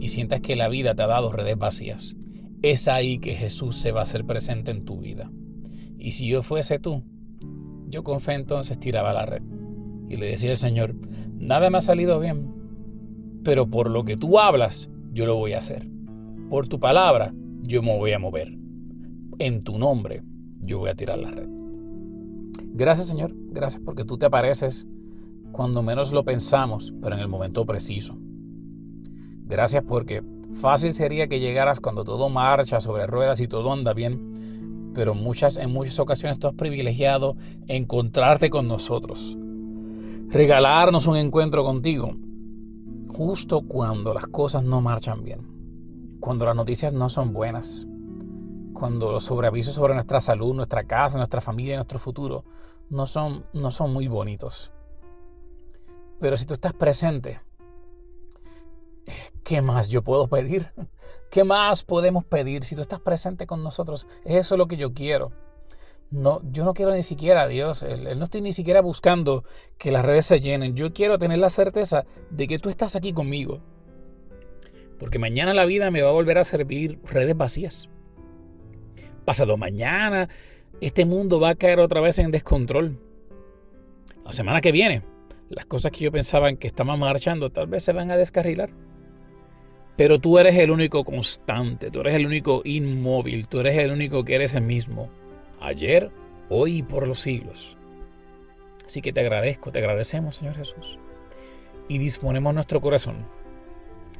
y 0.00 0.08
sientas 0.08 0.40
que 0.40 0.56
la 0.56 0.68
vida 0.68 0.94
te 0.94 1.02
ha 1.02 1.06
dado 1.06 1.32
redes 1.32 1.58
vacías, 1.58 2.16
es 2.62 2.88
ahí 2.88 3.18
que 3.18 3.34
Jesús 3.34 3.76
se 3.76 3.92
va 3.92 4.00
a 4.00 4.04
hacer 4.04 4.24
presente 4.24 4.70
en 4.70 4.84
tu 4.84 5.00
vida. 5.00 5.30
Y 5.98 6.12
si 6.12 6.26
yo 6.26 6.42
fuese 6.42 6.78
tú, 6.78 7.02
yo 7.88 8.02
con 8.04 8.20
fe 8.20 8.34
entonces 8.34 8.78
tiraba 8.78 9.12
la 9.12 9.26
red 9.26 9.42
y 10.08 10.16
le 10.16 10.26
decía 10.26 10.50
al 10.50 10.56
Señor, 10.56 10.94
nada 11.34 11.70
me 11.70 11.78
ha 11.78 11.82
salido 11.82 12.20
bien, 12.20 12.52
pero 13.42 13.66
por 13.68 13.90
lo 13.90 14.04
que 14.04 14.16
tú 14.16 14.38
hablas, 14.38 14.90
yo 15.12 15.26
lo 15.26 15.36
voy 15.36 15.54
a 15.54 15.58
hacer. 15.58 15.86
Por 16.50 16.68
tu 16.68 16.78
palabra, 16.78 17.32
yo 17.62 17.82
me 17.82 17.96
voy 17.96 18.12
a 18.12 18.18
mover. 18.18 18.56
En 19.38 19.62
tu 19.62 19.78
nombre, 19.78 20.22
yo 20.62 20.78
voy 20.78 20.88
a 20.90 20.94
tirar 20.94 21.18
la 21.18 21.30
red. 21.30 21.48
Gracias 22.72 23.08
Señor, 23.08 23.34
gracias 23.50 23.82
porque 23.84 24.04
tú 24.04 24.16
te 24.16 24.26
apareces 24.26 24.86
cuando 25.52 25.82
menos 25.82 26.12
lo 26.12 26.24
pensamos, 26.24 26.94
pero 27.02 27.16
en 27.16 27.22
el 27.22 27.28
momento 27.28 27.66
preciso. 27.66 28.16
Gracias 29.44 29.84
porque 29.86 30.22
fácil 30.54 30.92
sería 30.92 31.28
que 31.28 31.40
llegaras 31.40 31.80
cuando 31.80 32.04
todo 32.04 32.28
marcha 32.28 32.80
sobre 32.80 33.06
ruedas 33.06 33.40
y 33.40 33.48
todo 33.48 33.72
anda 33.72 33.92
bien, 33.92 34.92
pero 34.94 35.14
muchas, 35.14 35.56
en 35.58 35.72
muchas 35.72 35.98
ocasiones 35.98 36.38
tú 36.38 36.48
has 36.48 36.54
privilegiado 36.54 37.36
encontrarte 37.66 38.48
con 38.48 38.68
nosotros, 38.68 39.36
regalarnos 40.28 41.06
un 41.06 41.16
encuentro 41.16 41.62
contigo, 41.62 42.16
justo 43.08 43.62
cuando 43.62 44.14
las 44.14 44.26
cosas 44.26 44.64
no 44.64 44.80
marchan 44.80 45.22
bien, 45.22 45.40
cuando 46.20 46.46
las 46.46 46.56
noticias 46.56 46.92
no 46.92 47.08
son 47.08 47.32
buenas, 47.32 47.86
cuando 48.78 49.10
los 49.10 49.24
sobreavisos 49.24 49.74
sobre 49.74 49.94
nuestra 49.94 50.20
salud, 50.20 50.54
nuestra 50.54 50.84
casa, 50.84 51.18
nuestra 51.18 51.40
familia 51.40 51.74
y 51.74 51.76
nuestro 51.76 51.98
futuro 51.98 52.44
no 52.90 53.06
son, 53.06 53.46
no 53.52 53.70
son 53.70 53.92
muy 53.92 54.06
bonitos. 54.06 54.70
Pero 56.20 56.36
si 56.36 56.46
tú 56.46 56.54
estás 56.54 56.72
presente, 56.72 57.40
¿qué 59.42 59.62
más 59.62 59.88
yo 59.88 60.02
puedo 60.02 60.28
pedir? 60.28 60.72
¿Qué 61.30 61.42
más 61.44 61.82
podemos 61.82 62.24
pedir 62.24 62.64
si 62.64 62.74
tú 62.74 62.82
estás 62.82 63.00
presente 63.00 63.46
con 63.46 63.62
nosotros? 63.62 64.06
Eso 64.24 64.54
es 64.54 64.58
lo 64.58 64.68
que 64.68 64.76
yo 64.76 64.94
quiero. 64.94 65.32
No, 66.10 66.40
yo 66.52 66.64
no 66.64 66.72
quiero 66.72 66.92
ni 66.92 67.02
siquiera, 67.02 67.48
Dios, 67.48 67.82
no 67.82 68.24
estoy 68.24 68.40
ni 68.40 68.52
siquiera 68.52 68.80
buscando 68.80 69.42
que 69.76 69.90
las 69.90 70.04
redes 70.04 70.26
se 70.26 70.40
llenen. 70.40 70.76
Yo 70.76 70.92
quiero 70.92 71.18
tener 71.18 71.38
la 71.38 71.50
certeza 71.50 72.04
de 72.30 72.46
que 72.46 72.60
tú 72.60 72.68
estás 72.68 72.94
aquí 72.94 73.12
conmigo. 73.12 73.60
Porque 75.00 75.18
mañana 75.18 75.52
la 75.52 75.64
vida 75.64 75.90
me 75.90 76.02
va 76.02 76.10
a 76.10 76.12
volver 76.12 76.38
a 76.38 76.44
servir 76.44 77.00
redes 77.04 77.36
vacías. 77.36 77.88
Pasado 79.26 79.56
mañana, 79.56 80.28
este 80.80 81.04
mundo 81.04 81.40
va 81.40 81.48
a 81.50 81.54
caer 81.56 81.80
otra 81.80 82.00
vez 82.00 82.20
en 82.20 82.30
descontrol. 82.30 82.96
La 84.24 84.30
semana 84.30 84.60
que 84.60 84.70
viene, 84.70 85.02
las 85.50 85.66
cosas 85.66 85.90
que 85.90 86.04
yo 86.04 86.12
pensaba 86.12 86.48
en 86.48 86.56
que 86.56 86.68
estaban 86.68 87.00
marchando 87.00 87.50
tal 87.50 87.66
vez 87.66 87.82
se 87.82 87.92
van 87.92 88.12
a 88.12 88.16
descarrilar. 88.16 88.70
Pero 89.96 90.20
tú 90.20 90.38
eres 90.38 90.56
el 90.56 90.70
único 90.70 91.02
constante, 91.02 91.90
tú 91.90 92.02
eres 92.02 92.14
el 92.14 92.24
único 92.24 92.62
inmóvil, 92.64 93.48
tú 93.48 93.58
eres 93.58 93.76
el 93.78 93.90
único 93.90 94.24
que 94.24 94.36
eres 94.36 94.54
el 94.54 94.62
mismo. 94.62 95.10
Ayer, 95.60 96.12
hoy 96.48 96.76
y 96.76 96.82
por 96.84 97.08
los 97.08 97.18
siglos. 97.18 97.76
Así 98.86 99.02
que 99.02 99.12
te 99.12 99.22
agradezco, 99.22 99.72
te 99.72 99.80
agradecemos, 99.80 100.36
Señor 100.36 100.54
Jesús. 100.54 101.00
Y 101.88 101.98
disponemos 101.98 102.54
nuestro 102.54 102.80
corazón 102.80 103.26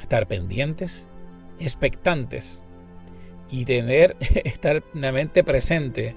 a 0.01 0.03
estar 0.03 0.27
pendientes, 0.27 1.09
expectantes 1.61 2.65
y 3.51 3.65
tener, 3.65 4.17
estar 4.45 4.83
la 4.95 5.13
mente 5.13 5.45
presente 5.45 6.17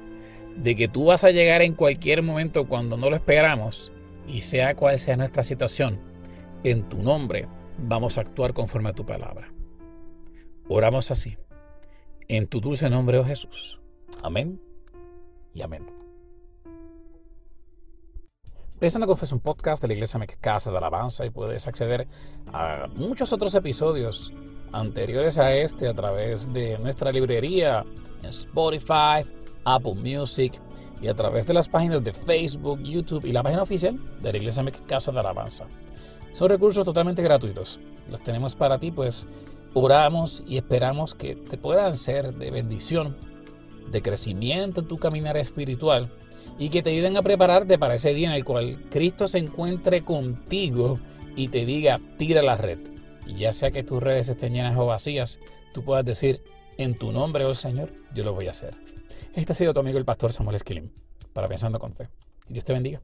de 0.55 0.75
que 0.75 0.88
tú 0.88 1.05
vas 1.05 1.24
a 1.24 1.31
llegar 1.31 1.62
en 1.62 1.74
cualquier 1.74 2.21
momento 2.21 2.67
cuando 2.67 2.98
no 2.98 3.09
lo 3.09 3.15
esperamos 3.15 3.91
y 4.27 4.41
sea 4.41 4.75
cual 4.75 5.00
sea 5.00 5.17
nuestra 5.17 5.43
situación, 5.43 6.00
en 6.63 6.88
tu 6.89 7.01
nombre 7.01 7.48
vamos 7.77 8.17
a 8.17 8.21
actuar 8.21 8.53
conforme 8.53 8.89
a 8.89 8.93
tu 8.93 9.05
palabra. 9.05 9.53
Oramos 10.67 11.12
así, 11.12 11.38
en 12.27 12.48
tu 12.48 12.59
dulce 12.59 12.89
nombre, 12.89 13.17
oh 13.17 13.25
Jesús. 13.25 13.79
Amén 14.21 14.62
y 15.53 15.62
amén. 15.62 16.00
Pensando 18.79 19.07
que 19.07 19.25
es 19.25 19.31
un 19.31 19.41
podcast 19.41 19.81
de 19.81 19.89
la 19.89 19.93
Iglesia 19.93 20.19
Casa 20.39 20.71
de 20.71 20.77
Alabanza 20.77 21.25
y 21.25 21.31
puedes 21.31 21.67
acceder 21.67 22.07
a 22.53 22.88
muchos 22.95 23.33
otros 23.33 23.53
episodios 23.55 24.33
anteriores 24.71 25.38
a 25.38 25.53
este 25.53 25.88
a 25.88 25.93
través 25.93 26.51
de 26.53 26.77
nuestra 26.79 27.11
librería 27.11 27.85
en 28.21 28.29
Spotify, 28.29 29.25
Apple 29.63 29.95
Music 29.95 30.59
y 31.01 31.07
a 31.07 31.13
través 31.13 31.45
de 31.47 31.53
las 31.53 31.69
páginas 31.69 32.03
de 32.03 32.13
Facebook, 32.13 32.81
YouTube 32.83 33.25
y 33.25 33.31
la 33.31 33.43
página 33.43 33.63
oficial 33.63 33.97
de 34.21 34.31
la 34.31 34.38
Iglesia 34.38 34.65
Casa 34.85 35.11
de 35.11 35.19
Alabanza. 35.19 35.65
Son 36.33 36.49
recursos 36.49 36.85
totalmente 36.85 37.21
gratuitos. 37.21 37.79
Los 38.09 38.21
tenemos 38.21 38.55
para 38.55 38.79
ti, 38.79 38.91
pues 38.91 39.27
oramos 39.73 40.43
y 40.47 40.57
esperamos 40.57 41.15
que 41.15 41.35
te 41.35 41.57
puedan 41.57 41.95
ser 41.95 42.33
de 42.33 42.51
bendición, 42.51 43.15
de 43.91 44.01
crecimiento 44.01 44.81
en 44.81 44.88
tu 44.88 44.97
caminar 44.97 45.38
espiritual 45.38 46.09
y 46.57 46.69
que 46.69 46.83
te 46.83 46.91
ayuden 46.91 47.17
a 47.17 47.21
prepararte 47.21 47.77
para 47.77 47.95
ese 47.95 48.13
día 48.13 48.27
en 48.27 48.33
el 48.33 48.45
cual 48.45 48.83
Cristo 48.89 49.27
se 49.27 49.39
encuentre 49.39 50.03
contigo 50.03 50.99
y 51.35 51.47
te 51.47 51.65
diga, 51.65 51.99
tira 52.17 52.41
la 52.41 52.55
red. 52.55 52.79
Y 53.25 53.35
ya 53.35 53.53
sea 53.53 53.71
que 53.71 53.83
tus 53.83 54.01
redes 54.01 54.29
estén 54.29 54.53
llenas 54.53 54.77
o 54.77 54.85
vacías, 54.85 55.39
tú 55.73 55.83
puedas 55.83 56.05
decir, 56.05 56.41
en 56.77 56.95
tu 56.95 57.11
nombre, 57.11 57.45
oh 57.45 57.55
Señor, 57.55 57.91
yo 58.13 58.23
lo 58.23 58.33
voy 58.33 58.47
a 58.47 58.51
hacer. 58.51 58.75
Este 59.35 59.51
ha 59.51 59.55
sido 59.55 59.73
tu 59.73 59.79
amigo 59.79 59.97
el 59.97 60.05
pastor 60.05 60.33
Samuel 60.33 60.55
Esquilín, 60.55 60.91
para 61.33 61.47
Pensando 61.47 61.79
con 61.79 61.93
Fe. 61.93 62.07
Dios 62.47 62.65
te 62.65 62.73
bendiga. 62.73 63.01